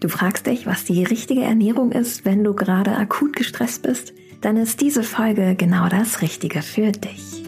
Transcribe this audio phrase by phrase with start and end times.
[0.00, 4.14] Du fragst dich, was die richtige Ernährung ist, wenn du gerade akut gestresst bist?
[4.40, 7.44] Dann ist diese Folge genau das Richtige für dich.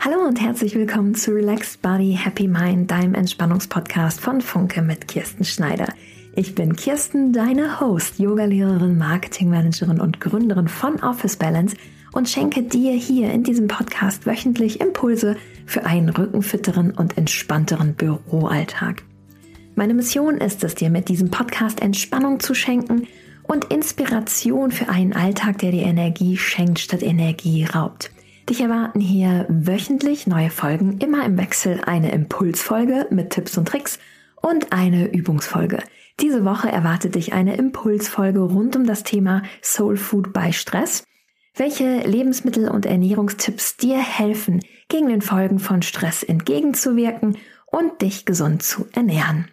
[0.00, 5.44] Hallo und herzlich willkommen zu Relaxed Body Happy Mind, deinem Entspannungspodcast von Funke mit Kirsten
[5.44, 5.88] Schneider.
[6.36, 11.74] Ich bin Kirsten, deine Host, Yogalehrerin, Marketingmanagerin und Gründerin von Office Balance–
[12.12, 19.02] und schenke dir hier in diesem Podcast wöchentlich Impulse für einen rückenfitteren und entspannteren Büroalltag.
[19.74, 23.06] Meine Mission ist es, dir mit diesem Podcast Entspannung zu schenken
[23.44, 28.10] und Inspiration für einen Alltag, der dir Energie schenkt statt Energie raubt.
[28.48, 33.98] Dich erwarten hier wöchentlich neue Folgen, immer im Wechsel eine Impulsfolge mit Tipps und Tricks
[34.36, 35.78] und eine Übungsfolge.
[36.20, 41.04] Diese Woche erwartet dich eine Impulsfolge rund um das Thema Soul Food bei Stress
[41.54, 48.62] welche Lebensmittel und Ernährungstipps dir helfen, gegen den Folgen von Stress entgegenzuwirken und dich gesund
[48.62, 49.50] zu ernähren.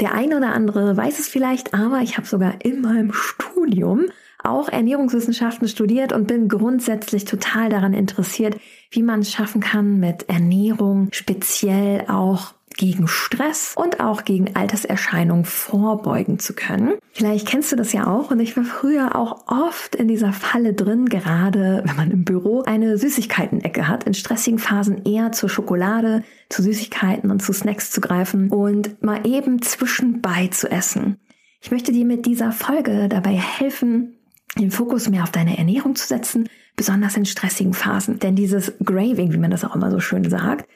[0.00, 4.06] Der eine oder andere weiß es vielleicht, aber ich habe sogar in meinem Studium
[4.44, 8.56] auch Ernährungswissenschaften studiert und bin grundsätzlich total daran interessiert,
[8.90, 15.44] wie man es schaffen kann, mit Ernährung speziell auch gegen Stress und auch gegen Alterserscheinungen
[15.44, 16.94] vorbeugen zu können.
[17.12, 20.72] Vielleicht kennst du das ja auch und ich war früher auch oft in dieser Falle
[20.72, 26.22] drin, gerade wenn man im Büro eine Süßigkeiten-Ecke hat, in stressigen Phasen eher zur Schokolade,
[26.48, 31.18] zu Süßigkeiten und zu Snacks zu greifen und mal eben zwischenbei zu essen.
[31.60, 34.14] Ich möchte dir mit dieser Folge dabei helfen,
[34.56, 38.20] den Fokus mehr auf deine Ernährung zu setzen, besonders in stressigen Phasen.
[38.20, 40.68] Denn dieses Graving, wie man das auch immer so schön sagt,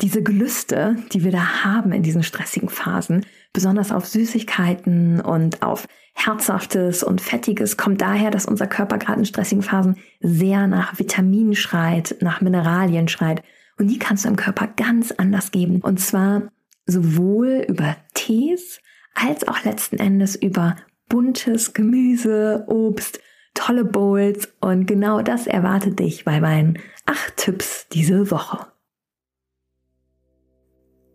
[0.00, 5.86] diese Gelüste, die wir da haben in diesen stressigen Phasen, besonders auf Süßigkeiten und auf
[6.14, 11.54] Herzhaftes und Fettiges, kommt daher, dass unser Körper gerade in stressigen Phasen sehr nach Vitaminen
[11.54, 13.42] schreit, nach Mineralien schreit.
[13.78, 15.80] Und die kannst du im Körper ganz anders geben.
[15.80, 16.50] Und zwar
[16.86, 18.80] sowohl über Tees
[19.14, 20.76] als auch letzten Endes über
[21.08, 23.20] buntes Gemüse, Obst,
[23.54, 24.52] tolle Bowls.
[24.60, 28.71] Und genau das erwartet dich bei meinen acht Tipps diese Woche.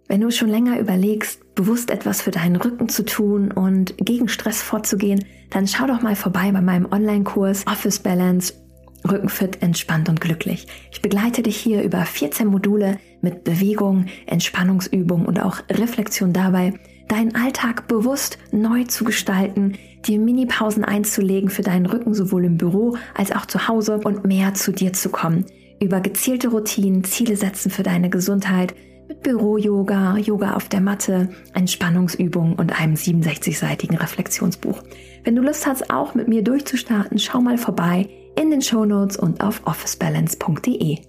[0.08, 4.62] Wenn du schon länger überlegst, bewusst etwas für deinen Rücken zu tun und gegen Stress
[4.62, 8.54] vorzugehen, dann schau doch mal vorbei bei meinem Online-Kurs Office Balance
[9.10, 10.68] Rückenfit, entspannt und glücklich.
[10.92, 16.74] Ich begleite dich hier über 14 Module mit Bewegung, Entspannungsübung und auch Reflexion dabei,
[17.08, 19.74] deinen Alltag bewusst neu zu gestalten,
[20.06, 24.54] dir Minipausen einzulegen für deinen Rücken sowohl im Büro als auch zu Hause und mehr
[24.54, 25.46] zu dir zu kommen.
[25.80, 28.74] Über gezielte Routinen, Ziele setzen für deine Gesundheit,
[29.08, 34.84] mit Büro-Yoga, Yoga auf der Matte, Entspannungsübungen und einem 67-seitigen Reflexionsbuch.
[35.24, 38.10] Wenn du Lust hast, auch mit mir durchzustarten, schau mal vorbei
[38.40, 41.00] in den Show Notes und auf officebalance.de.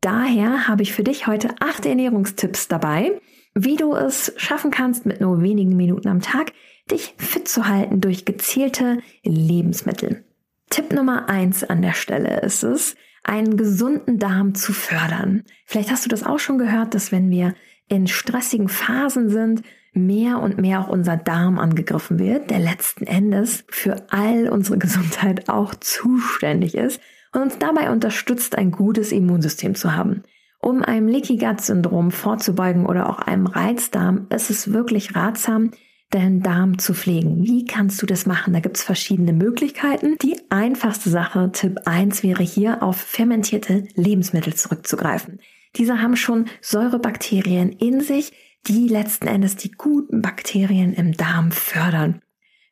[0.00, 3.20] Daher habe ich für dich heute acht Ernährungstipps dabei,
[3.54, 6.52] wie du es schaffen kannst, mit nur wenigen Minuten am Tag
[6.90, 10.24] dich fit zu halten durch gezielte Lebensmittel.
[10.70, 15.44] Tipp Nummer eins an der Stelle ist es, einen gesunden Darm zu fördern.
[15.66, 17.54] Vielleicht hast du das auch schon gehört, dass wenn wir
[17.88, 19.62] in stressigen Phasen sind,
[19.92, 25.48] mehr und mehr auch unser Darm angegriffen wird, der letzten Endes für all unsere Gesundheit
[25.48, 27.00] auch zuständig ist
[27.32, 30.22] und uns dabei unterstützt, ein gutes Immunsystem zu haben.
[30.60, 35.72] Um einem Leaky Gut Syndrom vorzubeugen oder auch einem Reizdarm ist es wirklich ratsam,
[36.14, 37.42] deinen Darm zu pflegen.
[37.42, 38.52] Wie kannst du das machen?
[38.52, 40.16] Da gibt es verschiedene Möglichkeiten.
[40.22, 45.40] Die einfachste Sache, Tipp 1, wäre hier auf fermentierte Lebensmittel zurückzugreifen.
[45.76, 48.32] Diese haben schon Säurebakterien in sich,
[48.66, 52.20] die letzten Endes die guten Bakterien im Darm fördern.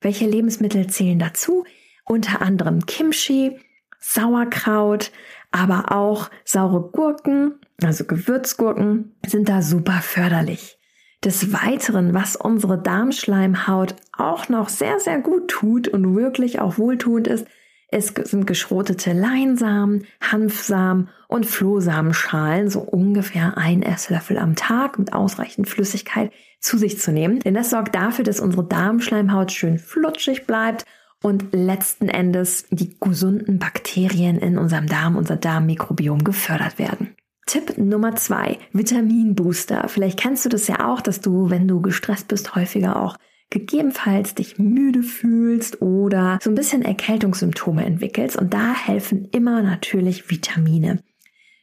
[0.01, 1.65] Welche Lebensmittel zählen dazu?
[2.05, 3.59] Unter anderem Kimchi,
[3.99, 5.13] Sauerkraut,
[5.51, 10.80] aber auch saure Gurken, also Gewürzgurken, sind da super förderlich.
[11.23, 17.29] Des Weiteren, was unsere Darmschleimhaut auch noch sehr, sehr gut tut und wirklich auch wohltuend
[17.29, 17.47] ist,
[17.93, 25.69] es sind geschrotete Leinsamen, Hanfsamen und Flohsamenschalen, so ungefähr ein Esslöffel am Tag mit ausreichend
[25.69, 27.41] Flüssigkeit zu sich zu nehmen.
[27.41, 30.85] Denn das sorgt dafür, dass unsere Darmschleimhaut schön flutschig bleibt
[31.23, 37.15] und letzten Endes die gesunden Bakterien in unserem Darm, unser Darmmikrobiom gefördert werden.
[37.51, 39.89] Tipp Nummer zwei, Vitaminbooster.
[39.89, 43.17] Vielleicht kennst du das ja auch, dass du, wenn du gestresst bist, häufiger auch
[43.51, 48.37] gegebenenfalls dich müde fühlst oder so ein bisschen Erkältungssymptome entwickelst.
[48.37, 51.03] Und da helfen immer natürlich Vitamine.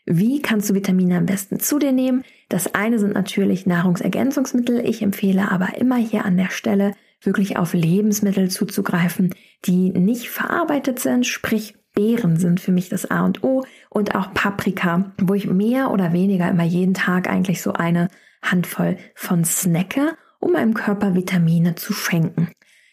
[0.06, 2.26] Wie kannst du Vitamine am besten zu dir nehmen?
[2.50, 4.86] Das eine sind natürlich Nahrungsergänzungsmittel.
[4.86, 9.34] Ich empfehle aber immer hier an der Stelle wirklich auf Lebensmittel zuzugreifen,
[9.64, 14.32] die nicht verarbeitet sind, sprich Beeren sind für mich das A und O und auch
[14.36, 18.08] Paprika, wo ich mehr oder weniger immer jeden Tag eigentlich so eine
[18.44, 22.52] Handvoll von snacke, um meinem Körper Vitamine zu schenken.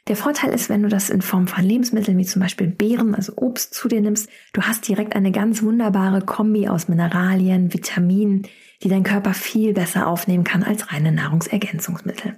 [0.09, 3.35] Der Vorteil ist, wenn du das in Form von Lebensmitteln wie zum Beispiel Beeren, also
[3.37, 8.47] Obst zu dir nimmst, du hast direkt eine ganz wunderbare Kombi aus Mineralien, Vitaminen,
[8.83, 12.37] die dein Körper viel besser aufnehmen kann als reine Nahrungsergänzungsmittel.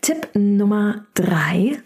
[0.00, 1.82] Tipp Nummer drei.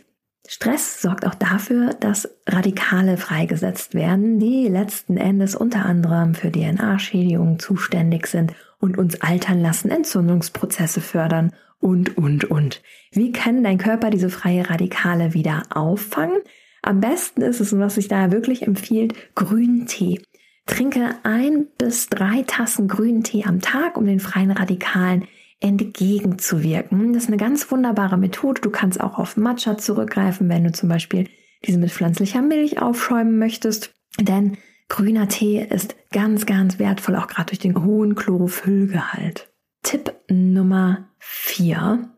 [0.49, 7.59] Stress sorgt auch dafür, dass Radikale freigesetzt werden, die letzten Endes unter anderem für DNA-Schädigungen
[7.59, 12.83] zuständig sind und uns altern lassen, Entzündungsprozesse fördern und, und, und.
[13.13, 16.39] Wie kann dein Körper diese freie Radikale wieder auffangen?
[16.83, 20.23] Am besten ist es, was sich da wirklich empfiehlt, grünen Tee.
[20.67, 25.27] Trinke ein bis drei Tassen grünen Tee am Tag, um den freien Radikalen
[25.61, 27.13] entgegenzuwirken.
[27.13, 28.61] Das ist eine ganz wunderbare Methode.
[28.61, 31.29] Du kannst auch auf Matcha zurückgreifen, wenn du zum Beispiel
[31.65, 33.95] diese mit pflanzlicher Milch aufschäumen möchtest.
[34.21, 34.59] Denn
[34.89, 39.51] grüner Tee ist ganz, ganz wertvoll, auch gerade durch den hohen Chlorophyllgehalt.
[39.83, 42.16] Tipp Nummer vier: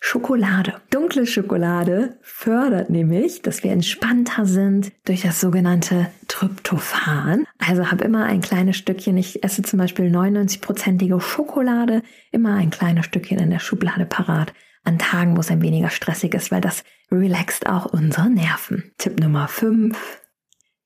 [0.00, 0.74] Schokolade.
[0.90, 7.46] Dunkle Schokolade fördert nämlich, dass wir entspannter sind durch das sogenannte Tryptophan.
[7.58, 9.18] Also habe immer ein kleines Stückchen.
[9.18, 12.02] Ich esse zum Beispiel 99-prozentige Schokolade,
[12.32, 14.54] immer ein kleines Stückchen in der Schublade parat
[14.84, 16.82] an Tagen, wo es ein weniger stressig ist, weil das
[17.12, 18.92] relaxt auch unsere Nerven.
[18.96, 19.96] Tipp Nummer 5.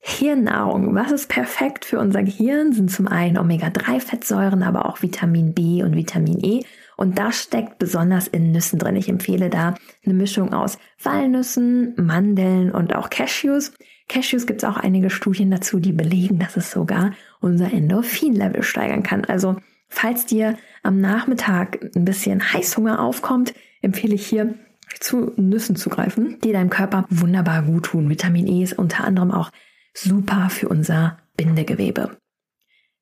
[0.06, 0.94] Hirnnahrung.
[0.94, 2.75] Was ist perfekt für unser Gehirn?
[2.75, 6.64] Sind zum einen Omega-3-Fettsäuren, aber auch Vitamin B und Vitamin E.
[6.96, 8.96] Und das steckt besonders in Nüssen drin.
[8.96, 9.75] Ich empfehle da
[10.05, 13.73] eine Mischung aus Walnüssen, Mandeln und auch Cashews.
[14.08, 19.02] Cashews gibt es auch einige Studien dazu, die belegen, dass es sogar unser Endorphin-Level steigern
[19.02, 19.25] kann.
[19.25, 19.56] Also
[19.88, 24.55] falls dir am Nachmittag ein bisschen Heißhunger aufkommt, empfehle ich hier
[25.00, 28.11] zu Nüssen zu greifen, die deinem Körper wunderbar gut tun.
[28.11, 29.50] Vitamin E ist unter anderem auch
[29.94, 32.17] super für unser Bindegewebe.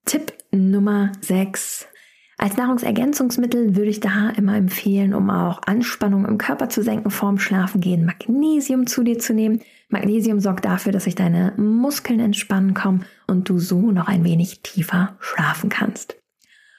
[0.04, 1.88] Tipp Nummer 6.
[2.38, 7.38] Als Nahrungsergänzungsmittel würde ich da immer empfehlen, um auch Anspannung im Körper zu senken, vorm
[7.38, 9.60] Schlafen gehen, Magnesium zu dir zu nehmen.
[9.90, 14.62] Magnesium sorgt dafür, dass sich deine Muskeln entspannen kommen und du so noch ein wenig
[14.62, 16.16] tiefer schlafen kannst.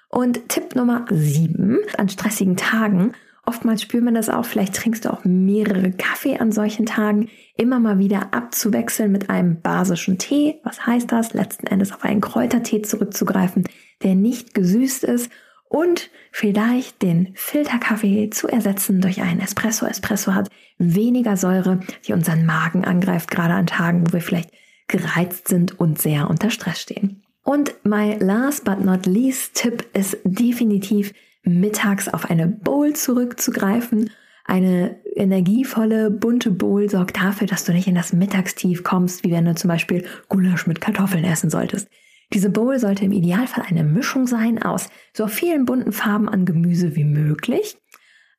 [0.09, 1.79] Und Tipp Nummer 7.
[1.97, 3.13] An stressigen Tagen
[3.45, 7.77] Oftmals spürt man das auch, vielleicht trinkst du auch mehrere Kaffee an solchen Tagen, immer
[7.77, 10.61] mal wieder abzuwechseln mit einem basischen Tee.
[10.63, 11.33] Was heißt das?
[11.33, 13.65] Letzten Endes auf einen Kräutertee zurückzugreifen,
[14.03, 15.31] der nicht gesüßt ist
[15.69, 19.85] und vielleicht den Filterkaffee zu ersetzen durch einen Espresso.
[19.85, 24.51] Espresso hat weniger Säure, die unseren Magen angreift, gerade an Tagen, wo wir vielleicht
[24.87, 27.23] gereizt sind und sehr unter Stress stehen.
[27.43, 31.13] Und my last but not least Tipp ist definitiv
[31.43, 34.11] mittags auf eine Bowl zurückzugreifen.
[34.45, 39.45] Eine energievolle, bunte Bowl sorgt dafür, dass du nicht in das Mittagstief kommst, wie wenn
[39.45, 41.87] du zum Beispiel Gulasch mit Kartoffeln essen solltest.
[42.31, 46.95] Diese Bowl sollte im Idealfall eine Mischung sein aus so vielen bunten Farben an Gemüse
[46.95, 47.77] wie möglich,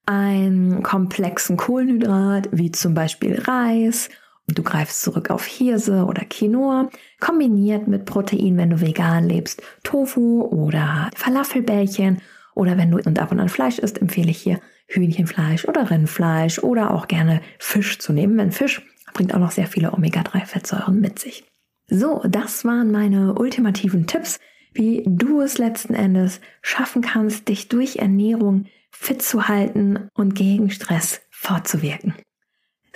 [0.07, 4.09] einen komplexen Kohlenhydrat wie zum Beispiel Reis,
[4.49, 6.91] du greifst zurück auf Hirse oder Quinoa,
[7.21, 12.21] kombiniert mit Protein, wenn du vegan lebst, Tofu oder Falafelbällchen
[12.55, 16.59] oder wenn du und ab und an Fleisch isst, empfehle ich hier Hühnchenfleisch oder Rindfleisch
[16.59, 18.83] oder auch gerne Fisch zu nehmen, denn Fisch
[19.15, 21.45] bringt auch noch sehr viele Omega-3-Fettsäuren mit sich.
[21.87, 24.39] So, das waren meine ultimativen Tipps,
[24.73, 30.71] wie du es letzten Endes schaffen kannst, dich durch Ernährung fit zu halten und gegen
[30.71, 32.15] Stress fortzuwirken.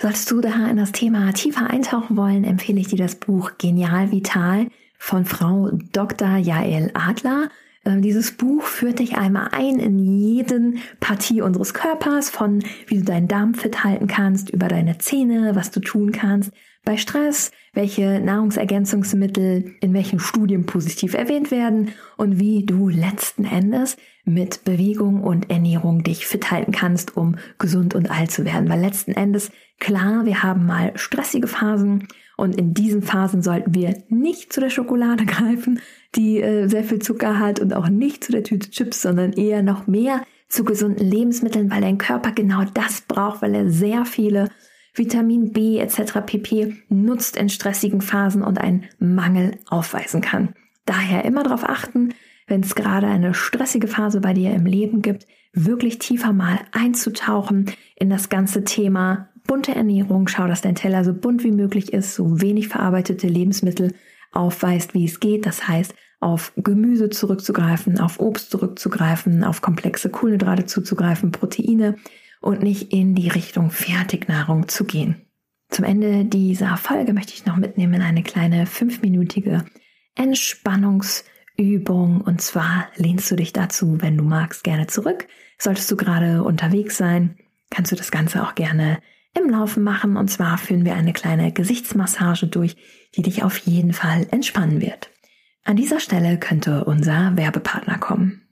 [0.01, 4.11] Solltest du da in das Thema tiefer eintauchen wollen, empfehle ich dir das Buch Genial
[4.11, 6.37] Vital von Frau Dr.
[6.37, 7.49] Jael Adler.
[7.89, 13.03] Ähm, dieses Buch führt dich einmal ein in jeden Partie unseres Körpers, von wie du
[13.03, 16.51] deinen Darm fit halten kannst, über deine Zähne, was du tun kannst
[16.85, 23.97] bei Stress, welche Nahrungsergänzungsmittel in welchen Studien positiv erwähnt werden und wie du letzten Endes
[24.23, 28.69] mit Bewegung und Ernährung dich fit halten kannst, um gesund und alt zu werden.
[28.69, 32.07] Weil letzten Endes, klar, wir haben mal stressige Phasen
[32.39, 35.79] und in diesen Phasen sollten wir nicht zu der Schokolade greifen,
[36.15, 39.61] die äh, sehr viel Zucker hat und auch nicht zu der Tüte Chips, sondern eher
[39.61, 44.49] noch mehr zu gesunden Lebensmitteln, weil dein Körper genau das braucht, weil er sehr viele
[44.95, 46.19] Vitamin B etc.
[46.25, 50.55] pp nutzt in stressigen Phasen und einen Mangel aufweisen kann.
[50.85, 52.13] Daher immer darauf achten,
[52.47, 57.71] wenn es gerade eine stressige Phase bei dir im Leben gibt, wirklich tiefer mal einzutauchen
[57.95, 60.27] in das ganze Thema bunte Ernährung.
[60.27, 63.95] Schau, dass dein Teller so bunt wie möglich ist, so wenig verarbeitete Lebensmittel
[64.31, 65.47] aufweist, wie es geht.
[65.47, 71.95] Das heißt, auf Gemüse zurückzugreifen, auf Obst zurückzugreifen, auf komplexe Kohlenhydrate zuzugreifen, Proteine
[72.41, 75.25] und nicht in die Richtung Fertignahrung zu gehen.
[75.69, 79.65] Zum Ende dieser Folge möchte ich noch mitnehmen in eine kleine fünfminütige
[80.13, 82.21] Entspannungsübung.
[82.21, 85.27] Und zwar lehnst du dich dazu, wenn du magst, gerne zurück.
[85.57, 87.35] Solltest du gerade unterwegs sein,
[87.71, 88.99] kannst du das Ganze auch gerne
[89.37, 90.17] im Laufen machen.
[90.17, 92.75] Und zwar führen wir eine kleine Gesichtsmassage durch,
[93.15, 95.11] die dich auf jeden Fall entspannen wird.
[95.63, 98.47] An dieser Stelle könnte unser Werbepartner kommen.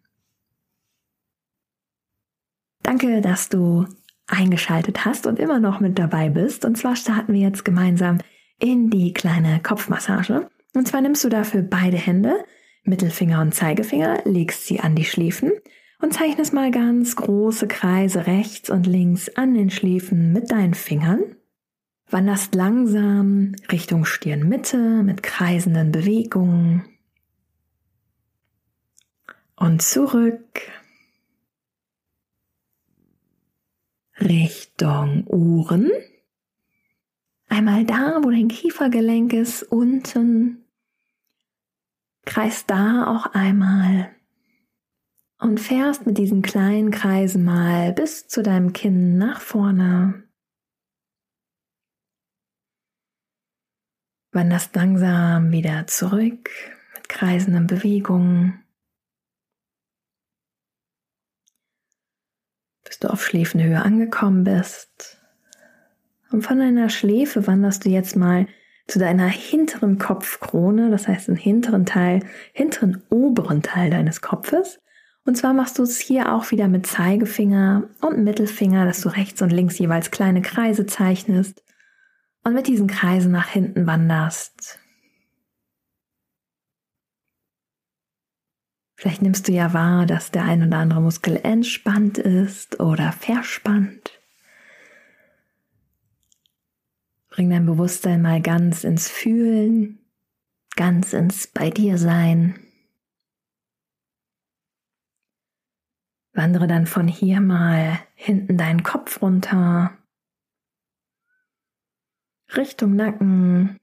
[2.83, 3.85] Danke, dass du
[4.27, 6.65] eingeschaltet hast und immer noch mit dabei bist.
[6.65, 8.19] Und zwar starten wir jetzt gemeinsam
[8.59, 10.49] in die kleine Kopfmassage.
[10.73, 12.43] Und zwar nimmst du dafür beide Hände,
[12.83, 15.51] Mittelfinger und Zeigefinger, legst sie an die Schläfen
[15.99, 21.35] und zeichnest mal ganz große Kreise rechts und links an den Schläfen mit deinen Fingern.
[22.09, 26.85] Wanderst langsam Richtung Stirnmitte mit kreisenden Bewegungen
[29.55, 30.61] und zurück
[34.19, 35.91] Richtung Ohren.
[37.49, 40.63] Einmal da, wo dein Kiefergelenk ist, unten.
[42.25, 44.16] Kreis da auch einmal.
[45.39, 50.23] Und fährst mit diesen kleinen Kreisen mal bis zu deinem Kinn nach vorne.
[54.31, 56.49] Wanderst langsam wieder zurück
[56.95, 58.63] mit kreisenden Bewegungen.
[62.87, 65.17] bis du auf Schläfenhöhe angekommen bist.
[66.31, 68.47] Und von deiner Schläfe wanderst du jetzt mal
[68.87, 74.79] zu deiner hinteren Kopfkrone, das heißt den hinteren Teil, hinteren oberen Teil deines Kopfes.
[75.27, 79.41] Und zwar machst du es hier auch wieder mit Zeigefinger und Mittelfinger, dass du rechts
[79.41, 81.65] und links jeweils kleine Kreise zeichnest
[82.45, 84.79] und mit diesen Kreisen nach hinten wanderst.
[88.95, 94.21] Vielleicht nimmst du ja wahr, dass der ein oder andere Muskel entspannt ist oder verspannt.
[97.27, 99.99] Bring dein Bewusstsein mal ganz ins Fühlen,
[100.77, 102.66] ganz ins Bei dir sein.
[106.37, 109.97] Wandere dann von hier mal hinten deinen Kopf runter,
[112.55, 113.77] Richtung Nacken,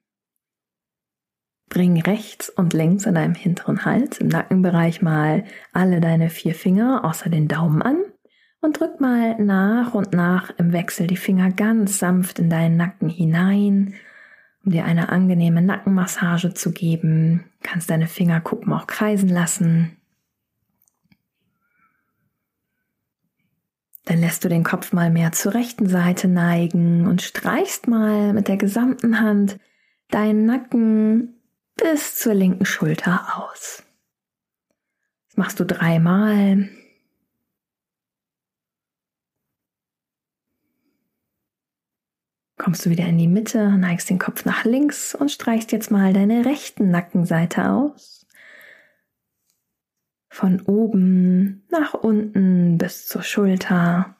[1.68, 5.42] Bring rechts und links an deinem hinteren Hals im Nackenbereich mal
[5.72, 7.96] alle deine vier Finger außer den Daumen an
[8.60, 13.08] und drück mal nach und nach im Wechsel die Finger ganz sanft in deinen Nacken
[13.08, 13.94] hinein,
[14.64, 17.50] um dir eine angenehme Nackenmassage zu geben.
[17.64, 19.96] Kannst deine Fingerkuppen auch kreisen lassen.
[24.04, 28.48] Dann lässt du den Kopf mal mehr zur rechten Seite neigen und streichst mal mit
[28.48, 29.58] der gesamten Hand
[30.10, 31.40] deinen Nacken
[31.76, 33.82] bis zur linken Schulter aus.
[35.28, 36.68] Das machst du dreimal.
[42.56, 46.12] Kommst du wieder in die Mitte, neigst den Kopf nach links und streichst jetzt mal
[46.12, 48.23] deine rechten Nackenseite aus.
[50.34, 54.16] Von oben nach unten bis zur Schulter.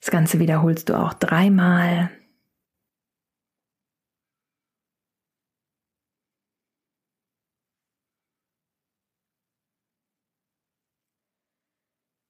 [0.00, 2.10] Das Ganze wiederholst du auch dreimal.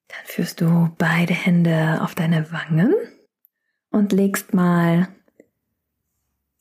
[0.07, 2.93] Dann führst du beide Hände auf deine Wangen
[3.89, 5.09] und legst mal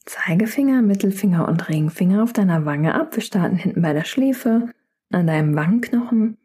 [0.06, 3.14] Zeigefinger, Mittelfinger und Ringfinger auf deiner Wange ab.
[3.14, 4.74] Wir starten hinten bei der Schläfe
[5.14, 6.38] an deinem Wangenknochen.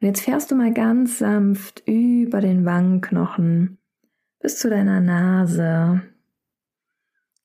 [0.00, 3.78] Und jetzt fährst du mal ganz sanft über den Wangenknochen
[4.40, 6.02] bis zu deiner Nase,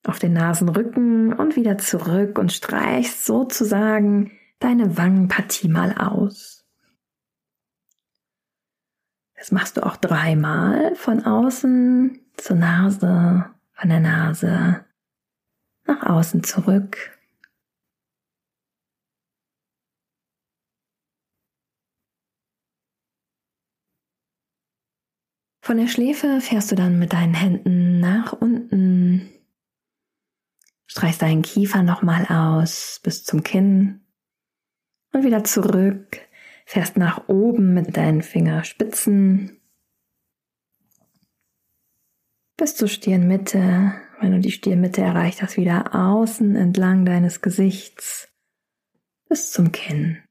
[0.06, 6.66] auf den Nasenrücken und wieder zurück und streichst sozusagen deine Wangenpartie mal aus.
[9.36, 14.86] Das machst du auch dreimal von außen zur Nase, von der Nase
[15.86, 17.15] nach außen zurück.
[25.66, 29.32] Von der Schläfe fährst du dann mit deinen Händen nach unten,
[30.86, 34.06] streichst deinen Kiefer nochmal aus bis zum Kinn
[35.12, 36.22] und wieder zurück
[36.68, 39.60] fährst nach oben mit deinen Fingerspitzen
[42.58, 43.96] bis zur Stirnmitte.
[44.22, 48.30] Wenn du die Stirnmitte erreicht hast, wieder außen entlang deines Gesichts
[49.28, 50.24] bis zum Kinn.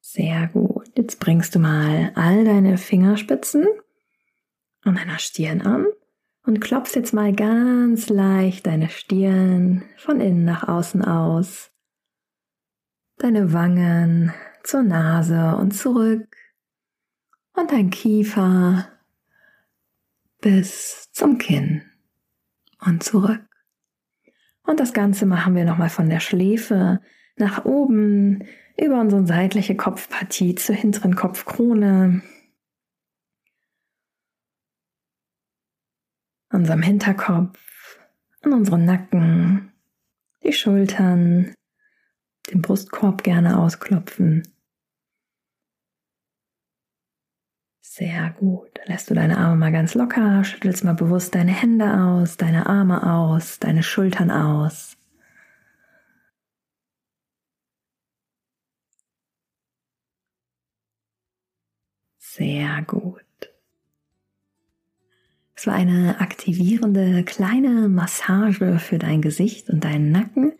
[0.00, 0.81] Sehr gut.
[0.94, 3.66] Jetzt bringst du mal all deine Fingerspitzen
[4.82, 5.86] an deiner Stirn an
[6.44, 11.70] und klopfst jetzt mal ganz leicht deine Stirn von innen nach außen aus
[13.16, 14.34] deine Wangen
[14.64, 16.36] zur Nase und zurück
[17.54, 18.88] und dein Kiefer
[20.40, 21.82] bis zum Kinn
[22.80, 23.44] und zurück.
[24.64, 27.00] Und das Ganze machen wir nochmal von der Schläfe
[27.36, 28.44] nach oben
[28.76, 32.22] über unsere seitliche Kopfpartie zur hinteren Kopfkrone,
[36.50, 37.98] unserem Hinterkopf,
[38.42, 39.72] an unseren Nacken,
[40.42, 41.54] die Schultern,
[42.50, 44.42] den Brustkorb gerne ausklopfen.
[47.80, 48.80] Sehr gut.
[48.86, 53.12] Lässt du deine Arme mal ganz locker, schüttelst mal bewusst deine Hände aus, deine Arme
[53.12, 54.96] aus, deine Schultern aus.
[62.34, 63.20] Sehr gut.
[65.54, 70.54] Es war eine aktivierende kleine Massage für dein Gesicht und deinen Nacken.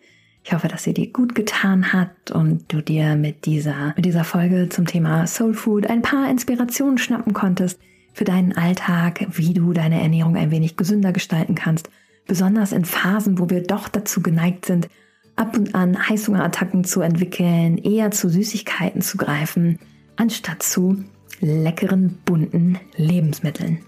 [0.45, 4.25] Ich hoffe, dass sie dir gut getan hat und du dir mit dieser, mit dieser
[4.25, 7.81] Folge zum Thema Soul Food ein paar Inspirationen schnappen konntest
[8.13, 11.89] für deinen Alltag, wie du deine Ernährung ein wenig gesünder gestalten kannst.
[12.27, 14.91] Besonders in Phasen, wo wir doch dazu geneigt sind,
[15.37, 19.79] ab und an Heißhungerattacken zu entwickeln, eher zu Süßigkeiten zu greifen,
[20.17, 21.03] anstatt zu
[21.43, 23.81] leckeren, bunten Lebensmitteln.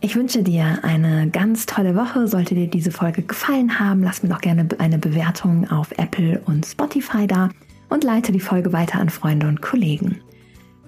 [0.00, 2.28] Ich wünsche dir eine ganz tolle Woche.
[2.28, 6.66] Sollte dir diese Folge gefallen haben, lass mir doch gerne eine Bewertung auf Apple und
[6.66, 7.48] Spotify da
[7.88, 10.20] und leite die Folge weiter an Freunde und Kollegen.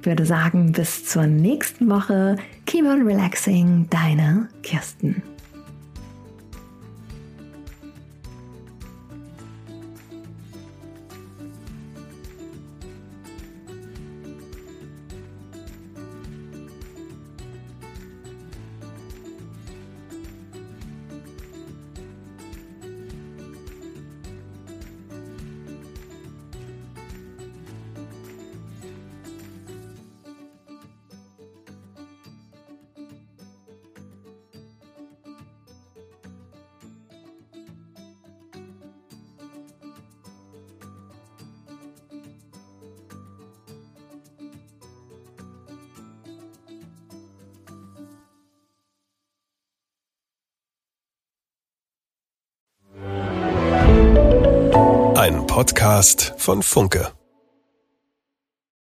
[0.01, 2.37] Ich würde sagen, bis zur nächsten Woche.
[2.67, 5.23] Keep on relaxing, deine Kirsten.
[55.57, 57.13] Podcast von Funke.